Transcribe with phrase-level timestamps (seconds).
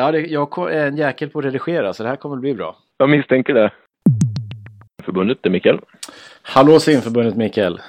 [0.00, 2.54] Ja, det, jag är en jäkel på att redigera så det här kommer att bli
[2.54, 2.76] bra.
[2.98, 3.70] Jag misstänker det.
[5.02, 5.80] Förbundet, det är Mikael.
[6.42, 7.80] Hallå simförbundet Mikael.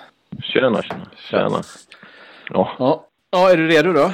[0.44, 1.06] Tjena, tjena.
[1.30, 1.62] tjena.
[2.50, 2.72] Ja.
[2.80, 3.06] ja.
[3.32, 4.12] Ja, är du redo då?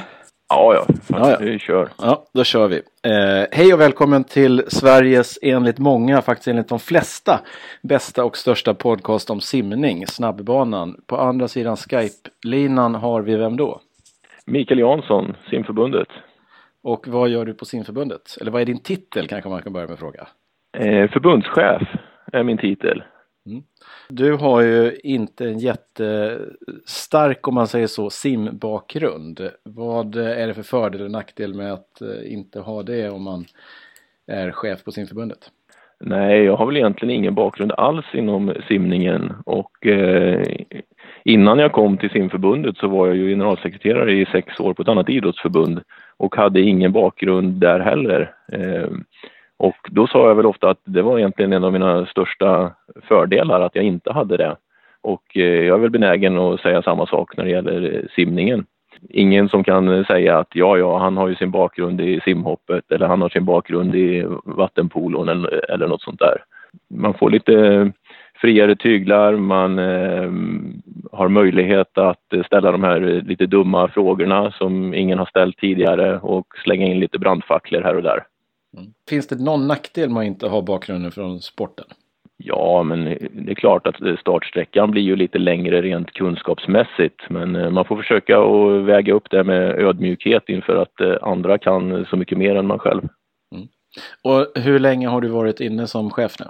[0.48, 0.94] Ja, ja.
[1.02, 1.36] Fan, ja, ja.
[1.40, 1.88] Vi kör.
[1.98, 2.76] Ja, då kör vi.
[3.02, 7.40] Eh, hej och välkommen till Sveriges enligt många, faktiskt enligt de flesta,
[7.82, 11.00] bästa och största podcast om simning, Snabbbanan.
[11.06, 13.80] På andra sidan Skype-linan har vi vem då?
[14.46, 16.08] Mikael Jansson, simförbundet.
[16.88, 18.36] Och vad gör du på simförbundet?
[18.40, 20.28] Eller vad är din titel kanske man kan börja med att fråga?
[20.76, 21.82] Eh, förbundschef
[22.32, 23.02] är min titel.
[23.46, 23.62] Mm.
[24.08, 29.50] Du har ju inte en jättestark, om man säger så, simbakgrund.
[29.62, 33.44] Vad är det för fördel och nackdel med att eh, inte ha det om man
[34.26, 35.50] är chef på simförbundet?
[36.00, 40.42] Nej, jag har väl egentligen ingen bakgrund alls inom simningen och eh,
[41.24, 44.88] innan jag kom till simförbundet så var jag ju generalsekreterare i sex år på ett
[44.88, 45.80] annat idrottsförbund
[46.16, 48.34] och hade ingen bakgrund där heller.
[48.52, 49.04] Ehm,
[49.56, 53.60] och då sa jag väl ofta att det var egentligen en av mina största fördelar
[53.60, 54.56] att jag inte hade det.
[55.00, 58.66] Och eh, jag är väl benägen att säga samma sak när det gäller eh, simningen.
[59.08, 62.92] Ingen som kan eh, säga att ja, ja, han har ju sin bakgrund i simhoppet
[62.92, 66.44] eller han har sin bakgrund i vattenpolon eller, eller något sånt där.
[66.94, 67.92] Man får lite
[68.40, 70.30] friare tyglar, man eh,
[71.12, 76.46] har möjlighet att ställa de här lite dumma frågorna som ingen har ställt tidigare och
[76.64, 78.24] slänga in lite brandfacklor här och där.
[78.76, 78.92] Mm.
[79.08, 81.86] Finns det någon nackdel med att inte ha bakgrunden från sporten?
[82.36, 87.30] Ja, men det är klart att startsträckan blir ju lite längre rent kunskapsmässigt.
[87.30, 91.58] Men eh, man får försöka att väga upp det med ödmjukhet inför att eh, andra
[91.58, 93.02] kan så mycket mer än man själv.
[93.54, 93.68] Mm.
[94.22, 96.46] Och hur länge har du varit inne som chef nu?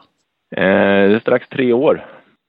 [0.51, 2.07] Eh, det är strax tre år.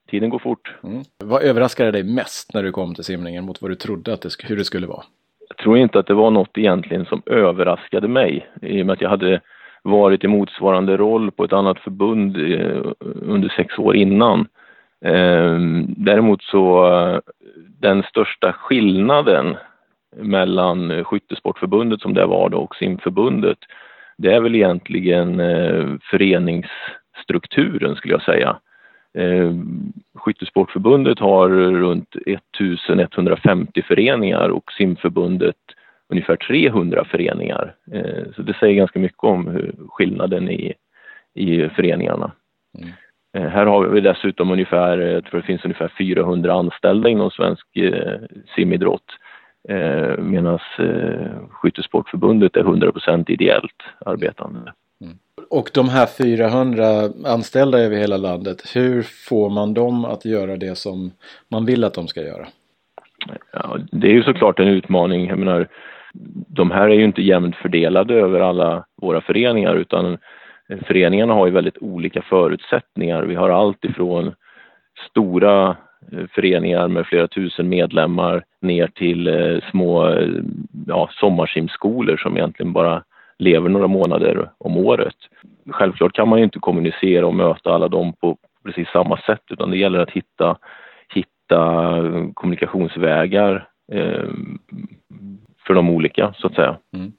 [0.09, 0.75] Tiden går fort.
[0.83, 1.03] Mm.
[1.23, 4.30] Vad överraskade dig mest när du kom till simningen mot vad du trodde att det,
[4.44, 5.03] hur det skulle vara?
[5.50, 9.02] Jag tror inte att det var något egentligen som överraskade mig i och med att
[9.02, 9.42] jag hade
[9.83, 14.47] varit i motsvarande roll på ett annat förbund eh, under sex år innan.
[15.05, 17.21] Ehm, däremot så
[17.80, 19.58] den största skillnaden
[20.15, 23.58] mellan Skyttesportförbundet som det var då och simförbundet
[24.21, 25.88] det är väl egentligen eh,
[27.28, 28.58] föreningsstrukturen skulle jag säga.
[29.14, 35.56] Ehm, Skyttesportförbundet har runt 1150 föreningar och simförbundet
[36.10, 37.76] ungefär 300 föreningar.
[37.92, 40.74] Eh, så det säger ganska mycket om skillnaden i,
[41.36, 42.32] i föreningarna.
[42.78, 42.90] Mm.
[43.38, 47.78] Eh, här har vi dessutom ungefär, jag tror det finns ungefär 400 anställda inom svensk
[47.78, 48.20] eh,
[48.56, 49.18] simidrott.
[50.18, 50.60] Medan
[51.50, 54.74] Skyttesportförbundet är 100% ideellt arbetande.
[55.49, 56.86] Och de här 400
[57.26, 61.11] anställda över hela landet, hur får man dem att göra det som
[61.48, 62.48] man vill att de ska göra?
[63.54, 65.27] Ja, det är ju såklart en utmaning.
[65.27, 65.67] Jag menar,
[66.48, 70.17] de här är ju inte jämnt fördelade över alla våra föreningar utan
[70.88, 73.23] föreningarna har ju väldigt olika förutsättningar.
[73.23, 74.33] Vi har allt ifrån
[75.09, 75.77] stora
[76.11, 80.30] eh, föreningar med flera tusen medlemmar ner till eh, små eh,
[80.88, 83.04] ja, sommarsimskolor som egentligen bara
[83.39, 85.16] lever några månader om året.
[85.72, 89.72] Självklart kan man ju inte kommunicera och möta alla dem på precis samma sätt utan
[89.72, 90.58] det gäller att hitta,
[91.14, 92.02] hitta
[92.33, 94.30] kommunikationsvägar eh,
[95.67, 96.77] för de olika så att säga.
[96.94, 97.11] Mm.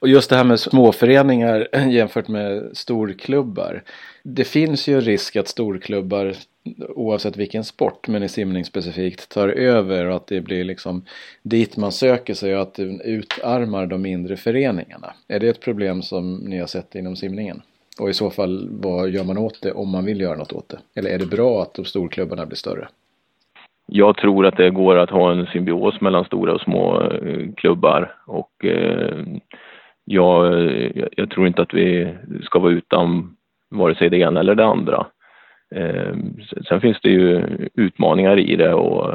[0.00, 3.82] Och just det här med småföreningar jämfört med storklubbar.
[4.24, 6.32] Det finns ju en risk att storklubbar
[6.88, 11.04] oavsett vilken sport men i simning specifikt tar över och att det blir liksom
[11.42, 15.12] dit man söker sig och att det utarmar de mindre föreningarna.
[15.28, 17.62] Är det ett problem som ni har sett inom simningen?
[17.98, 20.68] Och i så fall vad gör man åt det om man vill göra något åt
[20.68, 20.78] det?
[20.94, 22.88] Eller är det bra att de storklubbarna blir större?
[23.86, 28.14] jag tror att det går att ha en symbios mellan stora och små eh, klubbar
[28.26, 29.24] och eh,
[30.04, 33.36] jag, eh, jag, tror inte att vi ska vara utan
[33.70, 35.06] vare sig det ena eller det andra.
[35.74, 36.14] Eh,
[36.68, 37.42] sen finns det ju
[37.74, 39.14] utmaningar i det och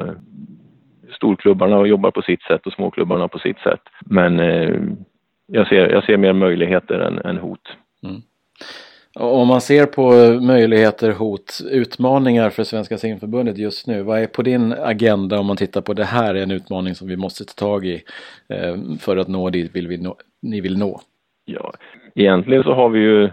[1.16, 3.81] storklubbarna jobbar på sitt sätt och småklubbarna på sitt sätt.
[4.00, 4.40] Men
[5.46, 7.62] jag ser, jag ser mer möjligheter än, än hot.
[8.03, 8.22] Mm.
[9.20, 10.11] Om man ser på
[10.41, 14.03] möjligheter, hot, utmaningar för Svenska simförbundet just nu.
[14.03, 17.08] Vad är på din agenda om man tittar på det här är en utmaning som
[17.08, 18.03] vi måste ta tag i
[18.49, 21.02] eh, för att nå dit vill vi nå, ni vill nå?
[21.46, 21.73] Ja,
[22.16, 23.29] egentligen så har vi ju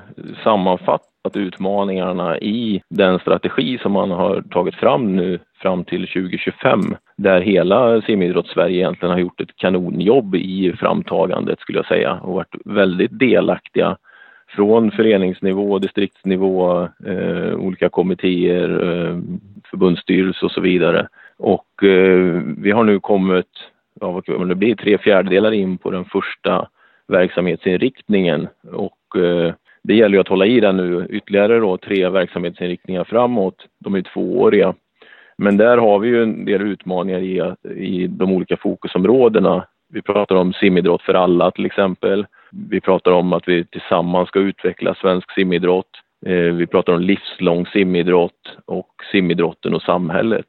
[1.24, 6.80] att utmaningarna i den strategi som man har tagit fram nu fram till 2025
[7.16, 12.54] där hela simidrotts-Sverige egentligen har gjort ett kanonjobb i framtagandet skulle jag säga och varit
[12.64, 13.96] väldigt delaktiga
[14.48, 19.18] från föreningsnivå, distriktsnivå, eh, olika kommittéer, eh,
[19.70, 21.08] förbundsstyrelse och så vidare.
[21.36, 23.50] Och eh, vi har nu kommit,
[24.00, 26.68] ja, vad kan det blir, tre fjärdedelar in på den första
[27.08, 33.04] verksamhetsinriktningen och eh, det gäller ju att hålla i den nu ytterligare då tre verksamhetsinriktningar
[33.04, 33.66] framåt.
[33.78, 34.74] De är tvååriga.
[35.38, 39.66] Men där har vi ju en del utmaningar i, i de olika fokusområdena.
[39.92, 42.26] Vi pratar om simidrott för alla till exempel.
[42.68, 45.90] Vi pratar om att vi tillsammans ska utveckla svensk simidrott.
[46.26, 50.46] Eh, vi pratar om livslång simidrott och simidrotten och samhället.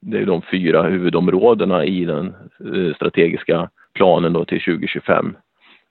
[0.00, 2.34] Det är de fyra huvudområdena i den
[2.74, 5.36] eh, strategiska planen då till 2025.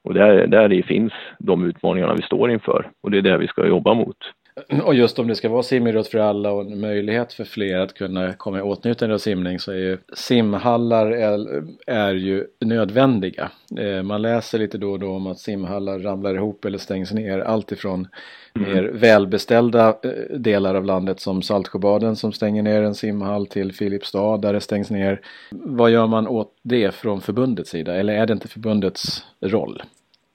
[0.03, 3.67] Och där, där finns de utmaningarna vi står inför och det är det vi ska
[3.67, 4.17] jobba mot.
[4.83, 7.93] Och just om det ska vara simidrott för alla och en möjlighet för fler att
[7.93, 13.51] kunna komma i åtnjutande av simning så är ju simhallar är, är ju nödvändiga.
[13.79, 17.39] Eh, man läser lite då och då om att simhallar ramlar ihop eller stängs ner.
[17.39, 18.07] Alltifrån
[18.55, 18.73] mm.
[18.73, 24.37] mer välbeställda eh, delar av landet som Saltsjöbaden som stänger ner en simhall till Filipstad
[24.37, 25.21] där det stängs ner.
[25.51, 29.83] Vad gör man åt det från förbundets sida eller är det inte förbundets roll?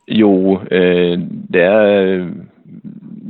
[0.07, 2.31] Jo, eh, det är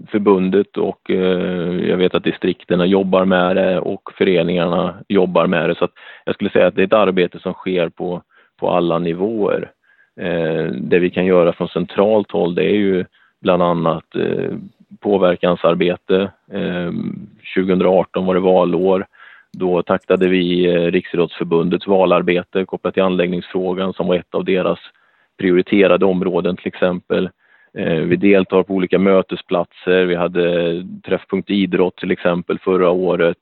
[0.07, 5.75] förbundet och eh, jag vet att distrikterna jobbar med det och föreningarna jobbar med det.
[5.75, 5.89] Så
[6.25, 8.23] jag skulle säga att det är ett arbete som sker på,
[8.61, 9.71] på alla nivåer.
[10.21, 13.05] Eh, det vi kan göra från centralt håll det är ju
[13.41, 14.53] bland annat eh,
[15.01, 16.31] påverkansarbete.
[16.53, 16.93] Eh,
[17.57, 19.07] 2018 var det valår.
[19.53, 24.79] Då taktade vi eh, Riksidrottsförbundets valarbete kopplat till anläggningsfrågan som var ett av deras
[25.39, 27.31] prioriterade områden till exempel.
[27.77, 30.05] Eh, vi deltar på olika mötesplatser.
[30.05, 33.39] Vi hade Träffpunkt Idrott till exempel förra året.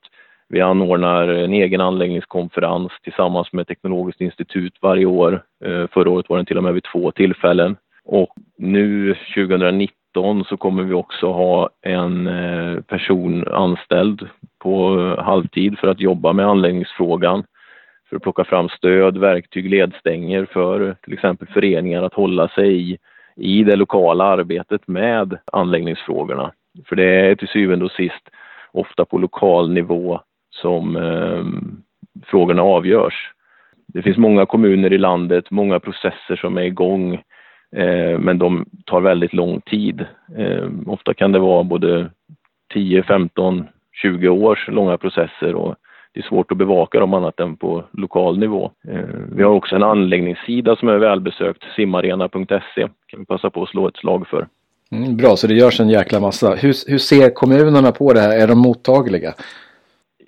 [0.49, 5.43] Vi anordnar en egen anläggningskonferens tillsammans med Teknologiskt institut varje år.
[5.65, 7.77] Eh, förra året var den till och med vid två tillfällen.
[8.05, 14.27] Och nu 2019 så kommer vi också ha en eh, person anställd
[14.59, 17.43] på halvtid för att jobba med anläggningsfrågan.
[18.09, 22.97] För att plocka fram stöd, verktyg, ledstänger för till exempel föreningar att hålla sig i
[23.35, 26.51] i det lokala arbetet med anläggningsfrågorna.
[26.85, 28.29] För det är till syvende och sist
[28.71, 31.45] ofta på lokal nivå som eh,
[32.25, 33.31] frågorna avgörs.
[33.87, 37.13] Det finns många kommuner i landet, många processer som är igång,
[37.75, 40.05] eh, men de tar väldigt lång tid.
[40.37, 42.11] Eh, ofta kan det vara både
[42.73, 43.67] 10, 15,
[44.01, 45.75] 20 års långa processer och
[46.15, 48.71] det är svårt att bevaka dem annat än på lokal nivå.
[48.87, 48.99] Eh,
[49.31, 52.87] vi har också en anläggningssida som är välbesökt, simarena.se.
[53.07, 54.47] kan vi passa på att slå ett slag för.
[54.91, 56.55] Mm, bra, så det görs en jäkla massa.
[56.55, 58.39] Hur, hur ser kommunerna på det här?
[58.39, 59.33] Är de mottagliga?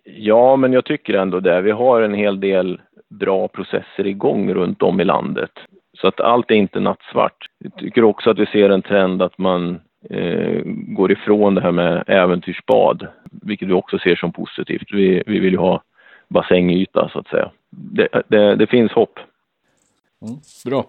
[0.03, 1.61] Ja, men jag tycker ändå det.
[1.61, 5.51] Vi har en hel del bra processer igång runt om i landet.
[6.01, 7.45] Så att allt är inte nattsvart.
[7.63, 11.71] Jag tycker också att vi ser en trend att man eh, går ifrån det här
[11.71, 13.07] med äventyrsbad,
[13.41, 14.87] vilket vi också ser som positivt.
[14.91, 15.81] Vi, vi vill ju ha
[16.27, 17.51] bassängyta så att säga.
[17.69, 19.19] Det, det, det finns hopp.
[20.21, 20.85] Mm, bra.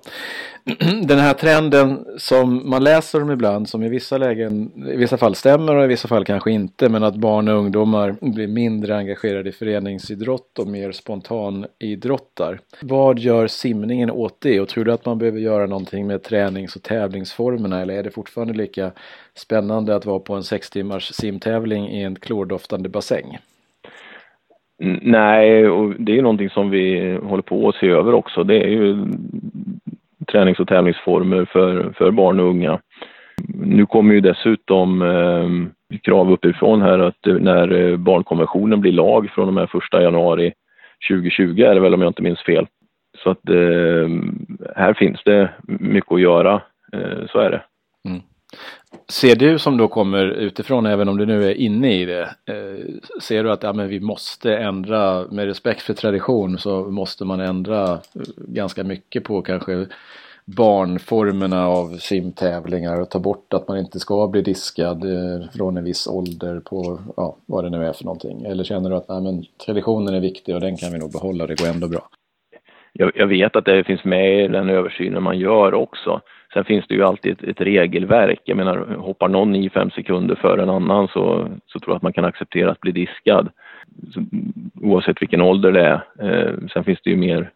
[1.07, 5.35] Den här trenden som man läser om ibland som i vissa lägen, i vissa fall
[5.35, 9.49] stämmer och i vissa fall kanske inte, men att barn och ungdomar blir mindre engagerade
[9.49, 12.61] i föreningsidrott och mer spontanidrottar.
[12.81, 16.77] Vad gör simningen åt det och tror du att man behöver göra någonting med tränings
[16.77, 18.93] och tävlingsformerna eller är det fortfarande lika
[19.35, 23.39] spännande att vara på en sex timmars simtävling i en klordoftande bassäng?
[25.03, 28.45] Nej, och det är någonting som vi håller på att se över också.
[28.45, 29.07] Det är ju
[30.33, 32.81] tränings och tävlingsformer för, för barn och unga.
[33.55, 39.49] Nu kommer ju dessutom eh, krav uppifrån här att när eh, barnkonventionen blir lag från
[39.49, 40.53] och med 1 januari
[41.11, 42.67] 2020 är det väl om jag inte minns fel.
[43.23, 44.09] Så att eh,
[44.77, 46.63] här finns det mycket att göra,
[46.93, 47.63] eh, så är det.
[48.09, 48.21] Mm.
[49.09, 53.21] Ser du som då kommer utifrån, även om du nu är inne i det, eh,
[53.23, 57.41] ser du att ja, men vi måste ändra, med respekt för tradition så måste man
[57.41, 57.99] ändra eh,
[58.37, 59.87] ganska mycket på kanske
[60.45, 65.85] barnformerna av simtävlingar och ta bort att man inte ska bli diskad eh, från en
[65.85, 68.45] viss ålder på ja, vad det nu är för någonting?
[68.45, 71.47] Eller känner du att nej, men, traditionen är viktig och den kan vi nog behålla,
[71.47, 72.09] det går ändå bra?
[72.93, 76.21] Jag, jag vet att det finns med i den översynen man gör också.
[76.53, 78.41] Sen finns det ju alltid ett, ett, regelverk.
[78.45, 82.03] Jag menar, hoppar någon i fem sekunder före en annan så, så tror jag att
[82.03, 83.49] man kan acceptera att bli diskad.
[84.15, 84.25] Så,
[84.83, 86.03] oavsett vilken ålder det är.
[86.23, 87.51] Eh, sen finns det ju mer,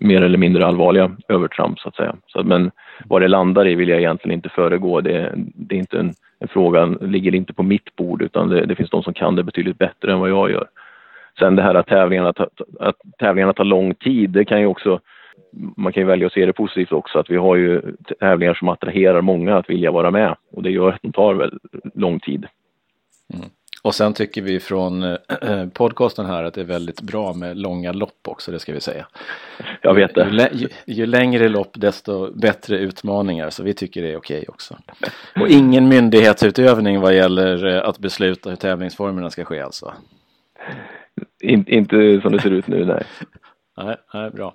[0.00, 2.16] mer eller mindre allvarliga övertramp så att säga.
[2.26, 2.70] Så, men
[3.04, 5.00] vad det landar i vill jag egentligen inte föregå.
[5.00, 8.74] Det, det är inte en, en fråga, ligger inte på mitt bord utan det, det,
[8.74, 10.68] finns de som kan det betydligt bättre än vad jag gör.
[11.38, 12.32] Sen det här att tävlingarna,
[12.80, 15.00] att tävlingarna tar lång tid, det kan ju också
[15.76, 18.68] man kan ju välja att se det positivt också att vi har ju tävlingar som
[18.68, 21.50] attraherar många att vilja vara med och det gör att de tar
[21.94, 22.46] lång tid.
[23.34, 23.48] Mm.
[23.82, 25.16] Och sen tycker vi från äh,
[25.72, 29.06] podcasten här att det är väldigt bra med långa lopp också, det ska vi säga.
[29.82, 30.50] Jag vet det.
[30.52, 34.78] Ju, ju, längre lopp desto bättre utmaningar, så vi tycker det är okej också.
[35.40, 39.92] Och ingen myndighetsutövning vad gäller äh, att besluta hur tävlingsformerna ska ske alltså?
[41.42, 43.04] In, inte som det ser ut nu, nej.
[43.84, 44.54] nej, nej, bra.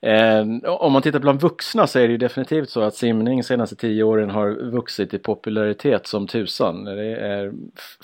[0.00, 3.76] Eh, om man tittar bland vuxna så är det ju definitivt så att simning senaste
[3.76, 6.84] tio åren har vuxit i popularitet som tusan.
[6.84, 7.52] Det är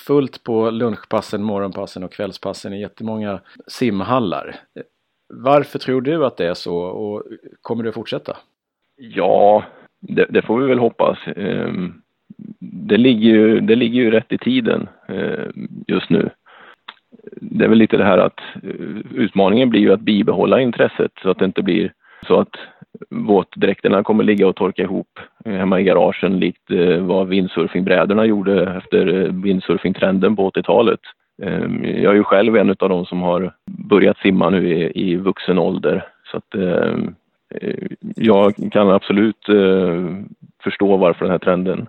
[0.07, 4.57] fullt på lunchpassen, morgonpassen och kvällspassen i jättemånga simhallar.
[5.35, 7.23] Varför tror du att det är så och
[7.63, 8.37] kommer det att fortsätta?
[8.97, 9.65] Ja,
[10.01, 11.19] det, det får vi väl hoppas.
[11.37, 12.03] Ehm,
[12.61, 15.47] det ligger ju, det ligger ju rätt i tiden eh,
[15.87, 16.31] just nu
[17.33, 21.31] det är väl lite det här att eh, utmaningen blir ju att bibehålla intresset så
[21.31, 21.93] att det inte blir
[22.27, 22.57] så att
[23.11, 28.75] våtdräkterna kommer ligga och torka ihop eh, hemma i garagen likt eh, vad windsurfingbrädorna gjorde
[28.77, 31.01] efter windsurfingtrenden på 80-talet.
[31.43, 35.17] Ehm, jag är ju själv en av de som har börjat simma nu i, i
[35.17, 37.15] vuxen ålder så att ehm,
[38.17, 39.47] jag kan absolut
[40.63, 41.87] förstå varför den här trenden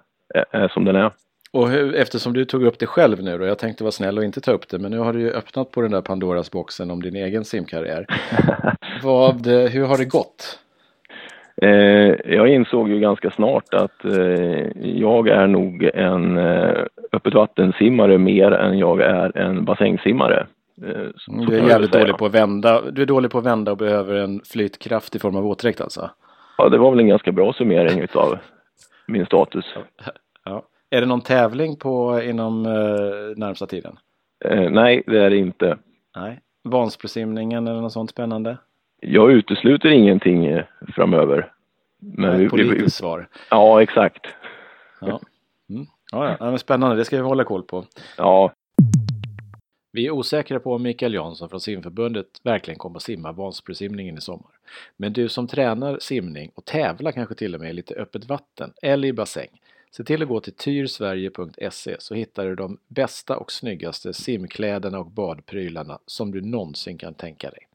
[0.52, 1.12] är som den är.
[1.56, 4.24] Och hur, eftersom du tog upp det själv nu då, jag tänkte vara snäll och
[4.24, 6.92] inte ta upp det, men nu har du ju öppnat på den där Pandoras boxen
[6.92, 8.06] om din egen simkarriär.
[9.04, 10.60] Vad, hur har det gått?
[11.62, 11.70] Eh,
[12.36, 18.52] jag insåg ju ganska snart att eh, jag är nog en eh, öppet vattensimmare mer
[18.52, 20.48] än jag är en bassängsimmare.
[20.86, 22.82] Eh, du är jävligt dålig på att vända.
[22.92, 26.10] Du är dålig på att vända och behöver en flytkraft i form av våtdräkt alltså?
[26.58, 28.38] Ja, det var väl en ganska bra summering utav
[29.08, 29.66] min status.
[30.96, 33.98] Är det någon tävling på inom eh, närmsta tiden?
[34.46, 35.78] Eh, nej, det är det inte.
[36.16, 36.40] Nej.
[36.64, 38.58] Vansbrosimningen eller något sånt spännande?
[39.02, 40.64] Jag utesluter ingenting eh,
[40.96, 41.52] framöver.
[42.00, 43.28] Men vi, politiskt vi, svar.
[43.50, 44.28] Ja, exakt.
[45.02, 45.20] Ja.
[45.70, 45.86] Mm.
[46.12, 46.58] Ja, ja.
[46.58, 47.86] spännande, det ska vi hålla koll på.
[48.18, 48.52] Ja.
[49.92, 54.22] Vi är osäkra på om Mikael Jansson från simförbundet verkligen kommer att simma Vansbrosimningen i
[54.22, 54.52] sommar.
[54.98, 58.74] Men du som tränar simning och tävlar kanske till och med i lite öppet vatten
[58.82, 59.50] eller i bassäng
[59.98, 65.12] Se till att gå till tyrsverige.se så hittar du de bästa och snyggaste simkläderna och
[65.12, 67.68] badprylarna som du någonsin kan tänka dig.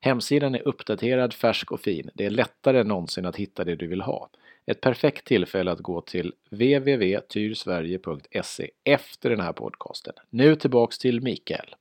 [0.00, 2.10] Hemsidan är uppdaterad, färsk och fin.
[2.14, 4.30] Det är lättare än någonsin att hitta det du vill ha.
[4.66, 10.14] Ett perfekt tillfälle att gå till www.tyrsverige.se efter den här podcasten.
[10.30, 11.74] Nu tillbaks till Mikael.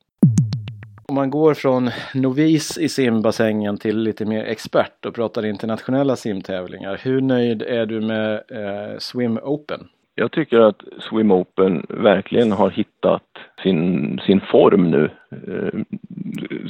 [1.12, 7.00] Om man går från novis i simbassängen till lite mer expert och pratar internationella simtävlingar.
[7.04, 9.88] Hur nöjd är du med eh, Swim Open?
[10.16, 13.24] Jag tycker att Swim Open verkligen har hittat
[13.64, 15.80] sin, sin form nu, eh,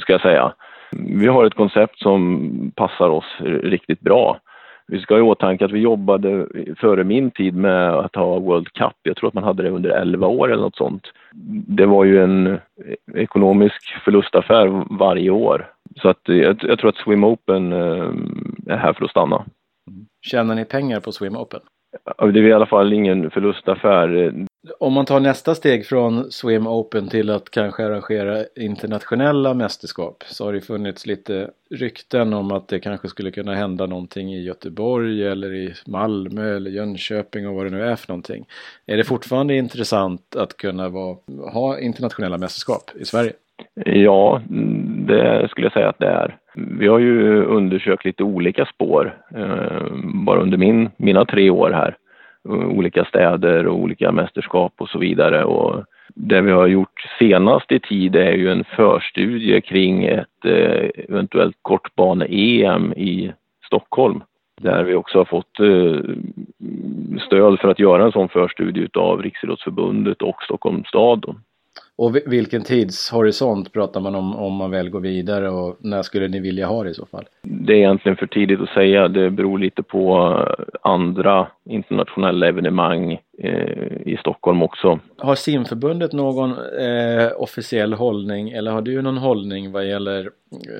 [0.00, 0.52] ska jag säga.
[0.90, 4.40] Vi har ett koncept som passar oss riktigt bra.
[4.88, 8.72] Vi ska ha i åtanke att vi jobbade före min tid med att ha World
[8.72, 8.96] Cup.
[9.02, 11.02] Jag tror att man hade det under 11 år eller något sånt.
[11.66, 12.58] Det var ju en
[13.14, 15.70] ekonomisk förlustaffär varje år.
[16.02, 18.10] Så att jag, jag tror att Swim Open eh,
[18.66, 19.44] är här för att stanna.
[20.26, 21.60] Tjänar ni pengar på Swim Open?
[22.18, 24.32] Det är i alla fall ingen förlustaffär.
[24.80, 30.44] Om man tar nästa steg från Swim Open till att kanske arrangera internationella mästerskap så
[30.44, 35.26] har det funnits lite rykten om att det kanske skulle kunna hända någonting i Göteborg
[35.26, 38.46] eller i Malmö eller Jönköping och vad det nu är för någonting.
[38.86, 41.16] Är det fortfarande intressant att kunna vara,
[41.52, 43.32] ha internationella mästerskap i Sverige?
[43.84, 44.42] Ja,
[45.06, 46.36] det skulle jag säga att det är.
[46.54, 51.96] Vi har ju undersökt lite olika spår eh, bara under min, mina tre år här.
[52.48, 55.44] Eh, olika städer och olika mästerskap och så vidare.
[55.44, 60.90] Och det vi har gjort senast i tid är ju en förstudie kring ett eh,
[61.08, 63.32] eventuellt kortbane-EM i
[63.66, 64.22] Stockholm.
[64.60, 66.00] Där vi också har fått eh,
[67.26, 71.34] stöd för att göra en sån förstudie av Riksidrottsförbundet och Stockholms stad.
[71.98, 76.40] Och vilken tidshorisont pratar man om om man väl går vidare och när skulle ni
[76.40, 77.24] vilja ha det i så fall?
[77.42, 79.08] Det är egentligen för tidigt att säga.
[79.08, 80.16] Det beror lite på
[80.48, 84.98] eh, andra internationella evenemang eh, i Stockholm också.
[85.16, 90.30] Har simförbundet någon eh, officiell hållning eller har du någon hållning vad gäller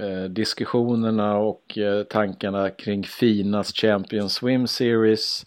[0.01, 5.45] eh, diskussionerna och eh, tankarna kring Finas Champions Swim Series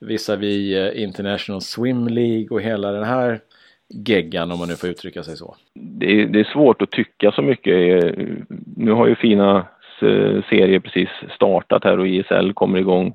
[0.00, 3.40] visavi eh, International Swim League och hela den här
[3.88, 5.56] geggan om man nu får uttrycka sig så?
[5.74, 8.04] Det är, det är svårt att tycka så mycket.
[8.04, 8.26] Eh,
[8.76, 9.56] nu har ju fina
[10.00, 13.14] eh, serier precis startat här och ISL kommer igång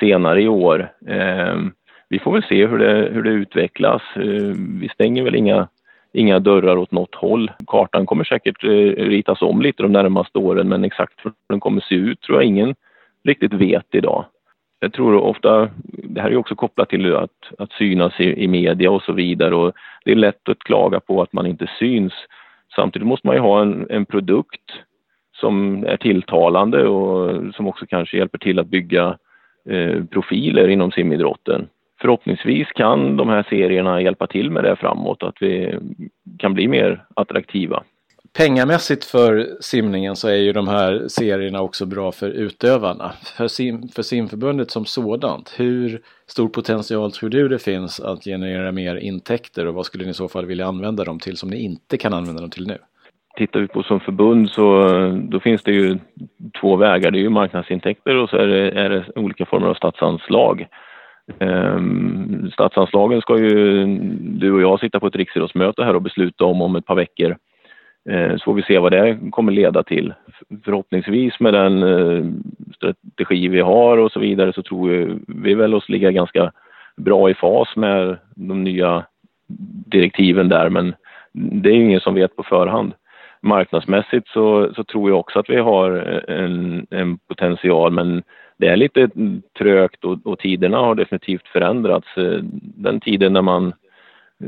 [0.00, 0.92] senare i år.
[1.08, 1.72] Ehm,
[2.08, 4.02] vi får väl se hur det, hur det utvecklas.
[4.16, 5.68] Eh, vi stänger väl inga,
[6.12, 7.50] inga dörrar åt något håll.
[7.66, 8.64] Kartan kommer säkert
[8.98, 12.48] ritas om lite de närmaste åren men exakt hur den kommer se ut tror jag
[12.48, 12.74] ingen
[13.24, 14.24] riktigt vet idag
[14.80, 18.90] jag tror ofta, det här är också kopplat till att, att synas i, i media
[18.90, 19.72] och så vidare och
[20.04, 22.12] det är lätt att klaga på att man inte syns.
[22.74, 24.72] Samtidigt måste man ju ha en, en produkt
[25.40, 29.18] som är tilltalande och som också kanske hjälper till att bygga
[29.68, 31.68] eh, profiler inom simidrotten.
[32.00, 35.78] Förhoppningsvis kan de här serierna hjälpa till med det framåt, att vi
[36.38, 37.82] kan bli mer attraktiva.
[38.36, 43.12] Pengamässigt för simningen så är ju de här serierna också bra för utövarna.
[43.36, 48.72] För, sim, för simförbundet som sådant, hur stor potential tror du det finns att generera
[48.72, 51.62] mer intäkter och vad skulle ni i så fall vilja använda dem till som ni
[51.62, 52.78] inte kan använda dem till nu?
[53.36, 54.88] Tittar vi på som förbund så
[55.30, 55.98] då finns det ju
[56.60, 57.10] två vägar.
[57.10, 60.66] Det är ju marknadsintäkter och så är det, är det olika former av statsanslag.
[61.38, 63.86] Ehm, statsanslagen ska ju
[64.20, 67.36] du och jag sitta på ett riksidrottsmöte här och besluta om om ett par veckor.
[68.08, 70.14] Eh, så får vi se vad det kommer leda till.
[70.64, 72.24] Förhoppningsvis med den eh,
[72.76, 76.52] strategi vi har och så vidare så tror vi, vi väl oss ligga ganska
[76.96, 79.04] bra i fas med de nya
[79.86, 80.94] direktiven där men
[81.32, 82.92] det är ingen som vet på förhand
[83.40, 85.90] marknadsmässigt så, så tror jag också att vi har
[86.28, 88.22] eh, en, en potential men
[88.56, 89.08] det är lite
[89.58, 92.08] trögt och, och tiderna har definitivt förändrats.
[92.76, 93.72] Den tiden när man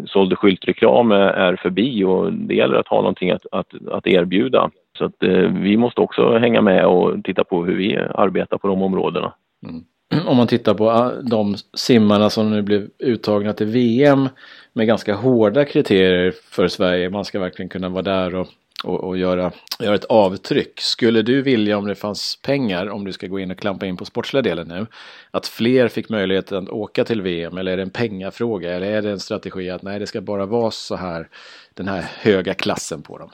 [0.06, 4.70] sålde skyltreklam eh, är förbi och det gäller att ha någonting att, att, att erbjuda.
[4.98, 8.68] Så att eh, vi måste också hänga med och titta på hur vi arbetar på
[8.68, 9.32] de områdena.
[9.68, 9.84] Mm.
[10.26, 14.28] Om man tittar på ah, de simmarna som nu blev uttagna till VM
[14.72, 17.10] med ganska hårda kriterier för Sverige.
[17.10, 18.46] Man ska verkligen kunna vara där och
[18.84, 20.80] och, och göra, göra ett avtryck.
[20.80, 23.96] Skulle du vilja om det fanns pengar, om du ska gå in och klampa in
[23.96, 24.86] på sportsliga delen nu,
[25.30, 29.02] att fler fick möjlighet att åka till VM eller är det en pengafråga eller är
[29.02, 31.28] det en strategi att nej det ska bara vara så här
[31.74, 33.30] den här höga klassen på dem?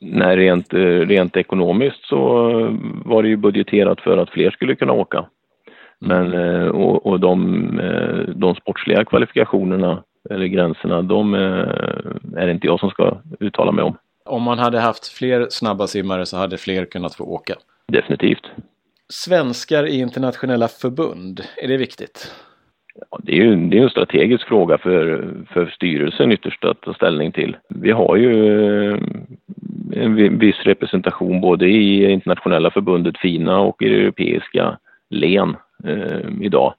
[0.00, 0.74] Nej, rent,
[1.08, 2.18] rent ekonomiskt så
[3.04, 5.26] var det ju budgeterat för att fler skulle kunna åka.
[5.98, 12.50] Men eh, och, och de, eh, de sportsliga kvalifikationerna eller gränserna, de eh, är det
[12.50, 13.96] inte jag som ska uttala mig om.
[14.26, 17.54] Om man hade haft fler snabba simmare så hade fler kunnat få åka.
[17.88, 18.46] Definitivt.
[19.08, 22.32] Svenskar i internationella förbund, är det viktigt?
[23.10, 26.94] Ja, det är ju det är en strategisk fråga för, för styrelsen ytterst att ta
[26.94, 27.56] ställning till.
[27.68, 28.32] Vi har ju
[28.90, 28.98] eh,
[29.92, 34.78] en viss representation både i internationella förbundet FINA och i det europeiska
[35.10, 36.74] LEN eh, idag.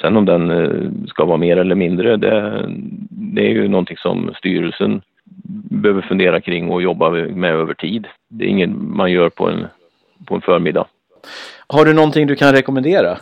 [0.00, 2.66] Sen om den eh, ska vara mer eller mindre, det,
[3.10, 5.02] det är ju någonting som styrelsen
[5.48, 8.06] behöver fundera kring och jobba med över tid.
[8.28, 9.66] Det är inget man gör på en,
[10.26, 10.86] på en förmiddag.
[11.66, 13.18] Har du någonting du kan rekommendera?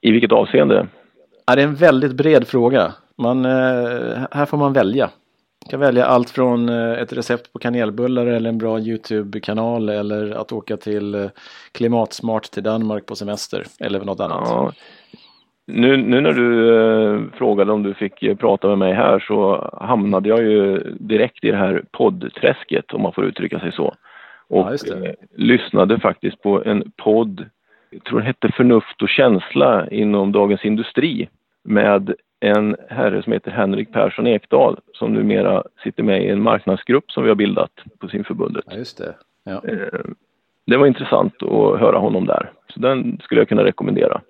[0.00, 0.86] I vilket avseende?
[1.46, 2.92] Ja, det är en väldigt bred fråga.
[3.16, 5.10] Man, eh, här får man välja.
[5.64, 10.30] Man kan välja allt från eh, ett recept på kanelbullar eller en bra Youtube-kanal eller
[10.30, 11.30] att åka till eh,
[11.72, 14.48] klimatsmart till Danmark på semester eller något annat.
[14.48, 14.72] Ja,
[15.66, 19.68] nu, nu när du eh, frågade om du fick eh, prata med mig här så
[19.80, 23.94] hamnade jag ju direkt i det här poddträsket om man får uttrycka sig så.
[24.48, 27.46] Och ja, eh, lyssnade faktiskt på en podd,
[27.90, 31.28] jag tror det hette Förnuft och känsla inom Dagens Industri
[31.64, 37.10] med en herre som heter Henrik Persson Ekdahl som numera sitter med i en marknadsgrupp
[37.10, 38.64] som vi har bildat på simförbundet.
[38.70, 39.14] Ja, just det.
[39.44, 39.62] Ja.
[39.68, 40.00] Eh,
[40.66, 44.20] det var intressant att höra honom där, så den skulle jag kunna rekommendera.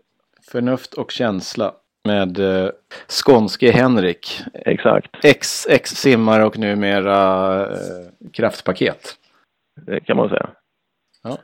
[0.50, 1.72] Förnuft och känsla
[2.04, 2.70] med eh,
[3.08, 4.42] skånske Henrik.
[4.54, 5.24] Exakt.
[5.24, 7.76] Ex, ex simmare och numera eh,
[8.32, 9.14] kraftpaket.
[9.86, 10.48] Det kan man säga.
[11.22, 11.38] Ja.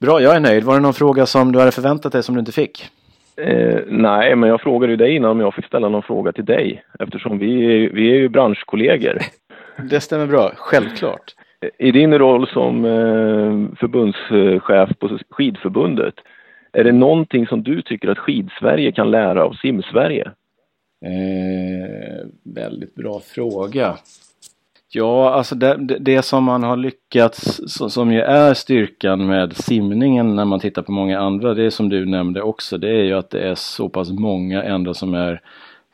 [0.00, 0.64] Bra, jag är nöjd.
[0.64, 2.90] Var det någon fråga som du hade förväntat dig som du inte fick?
[3.36, 6.44] Eh, nej, men jag frågade ju dig innan om jag fick ställa någon fråga till
[6.44, 7.54] dig eftersom vi
[7.88, 9.18] vi är ju branschkollegor.
[9.90, 11.34] Det stämmer bra, självklart.
[11.78, 16.14] I din roll som eh, förbundschef på skidförbundet,
[16.72, 20.30] är det någonting som du tycker att Skidsverige kan lära av Simsverige?
[21.04, 23.96] Eh, väldigt bra fråga.
[24.92, 27.60] Ja, alltså det, det, som man har lyckats,
[27.92, 31.88] som ju är styrkan med simningen när man tittar på många andra, det är som
[31.88, 35.40] du nämnde också, det är ju att det är så pass många ändå som är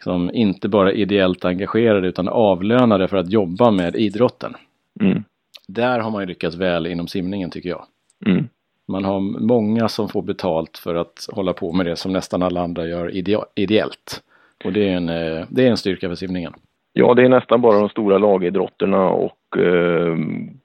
[0.04, 4.54] som inte bara ideellt engagerade utan avlönade för att jobba med idrotten.
[5.00, 5.24] Mm.
[5.68, 7.84] Där har man ju lyckats väl inom simningen tycker jag.
[8.26, 8.48] Mm.
[8.88, 12.60] Man har många som får betalt för att hålla på med det som nästan alla
[12.60, 13.10] andra gör
[13.54, 14.22] ideellt.
[14.64, 16.52] Och det är en, eh, det är en styrka för simningen.
[16.92, 20.16] Ja, det är nästan bara de stora lagidrotterna och eh,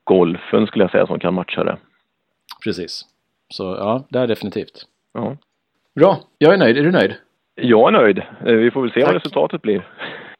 [0.03, 1.77] golfen skulle jag säga som kan matcha det.
[2.63, 3.05] Precis.
[3.49, 4.85] Så ja, det är definitivt.
[5.13, 5.37] Ja.
[5.95, 6.77] Bra, jag är nöjd.
[6.77, 7.13] Är du nöjd?
[7.55, 8.17] Jag är nöjd.
[8.17, 9.07] Eh, vi får väl se Tack.
[9.07, 9.87] vad resultatet blir.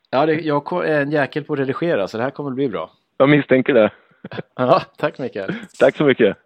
[0.09, 2.69] Ja, det, jag är en jäkel på att redigera så det här kommer att bli
[2.69, 2.91] bra.
[3.17, 3.91] Jag misstänker det.
[4.55, 5.53] ja, tack Mikael.
[5.79, 6.37] Tack så mycket.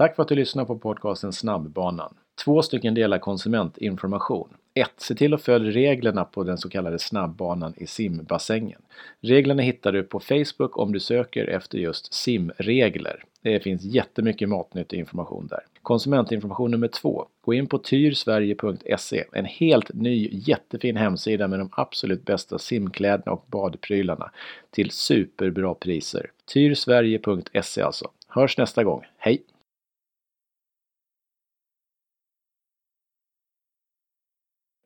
[0.00, 2.14] Tack för att du lyssnar på podcasten Snabbbanan.
[2.44, 4.48] Två stycken delar konsumentinformation.
[4.74, 4.90] 1.
[4.96, 8.82] Se till att följa reglerna på den så kallade snabbbanan i simbassängen.
[9.20, 13.24] Reglerna hittar du på Facebook om du söker efter just simregler.
[13.42, 15.60] Det finns jättemycket matnyttig information där.
[15.82, 17.26] Konsumentinformation nummer två.
[17.40, 19.24] Gå in på tyrsverige.se.
[19.32, 24.30] En helt ny jättefin hemsida med de absolut bästa simkläderna och badprylarna
[24.70, 26.30] till superbra priser.
[26.44, 28.10] Tyrsverige.se alltså.
[28.28, 29.04] Hörs nästa gång.
[29.18, 29.42] Hej!